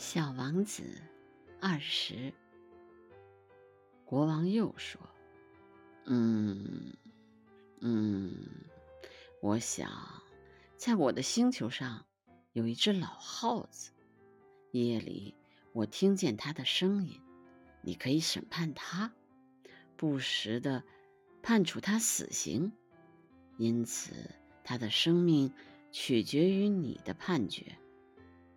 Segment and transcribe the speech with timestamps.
[0.00, 0.82] 小王子
[1.60, 2.32] 二十。
[4.06, 4.98] 国王又说
[6.08, 6.96] ：“嗯，
[7.80, 8.34] 嗯，
[9.42, 9.90] 我想，
[10.78, 12.06] 在我的星球上
[12.54, 13.90] 有一只老耗子。
[14.70, 15.34] 夜里
[15.74, 17.20] 我听见它的声音。
[17.82, 19.12] 你可以审判它，
[19.98, 20.82] 不时的
[21.42, 22.72] 判处它死刑。
[23.58, 24.14] 因此，
[24.64, 25.52] 它的生命
[25.92, 27.76] 取决于你的判决。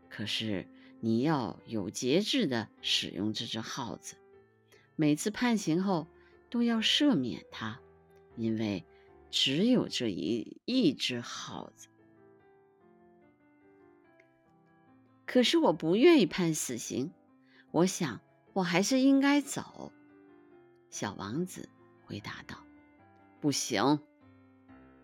[0.08, 0.66] 可是。”
[1.06, 4.16] 你要有节制的使用这只耗子，
[4.96, 6.08] 每次判刑后
[6.50, 7.82] 都要赦免它，
[8.38, 8.86] 因为
[9.30, 11.90] 只有这一一只耗子。
[15.26, 17.12] 可是我不愿意判死刑，
[17.72, 18.22] 我想
[18.54, 19.92] 我还是应该走。
[20.90, 21.68] 小王子
[22.06, 22.64] 回答道
[23.42, 24.00] ：“不行。”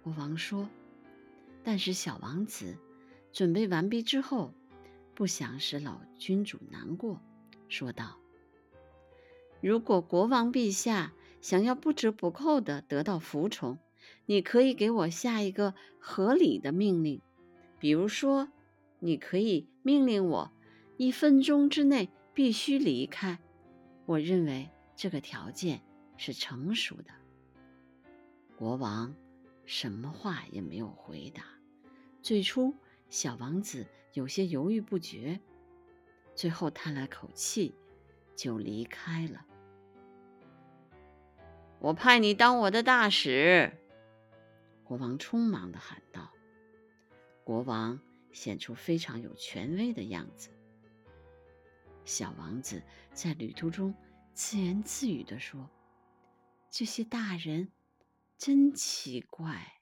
[0.01, 0.69] 国王说。
[1.61, 2.77] 但是小王子
[3.33, 4.53] 准备完毕之后。
[5.19, 7.21] 不想使老君主难过，
[7.67, 8.17] 说道
[9.59, 11.11] ：“如果国王陛下
[11.41, 13.77] 想要不折不扣的得到服从，
[14.25, 17.21] 你可以给我下一个合理的命令。
[17.79, 18.47] 比如说，
[18.99, 20.53] 你可以命令我
[20.95, 23.39] 一分钟之内必须离开。
[24.05, 25.81] 我认为这个条件
[26.15, 27.11] 是成熟的。”
[28.57, 29.13] 国王
[29.65, 31.43] 什么话也没有回答。
[32.21, 32.73] 最初。
[33.09, 35.39] 小王子有些犹豫不决，
[36.35, 37.75] 最后叹了口气，
[38.35, 39.45] 就离开了。
[41.79, 43.71] 我派你当我的大使，
[44.83, 46.31] 国王匆忙的喊道。
[47.43, 47.99] 国王
[48.31, 50.49] 显出非常有权威的样子。
[52.05, 53.95] 小王子在旅途中
[54.33, 55.67] 自言自语的说
[56.69, 57.71] ：“这些大人
[58.37, 59.73] 真奇怪。”